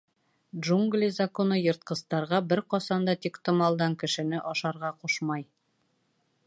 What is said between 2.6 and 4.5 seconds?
ҡасан да тиктомалдан кешене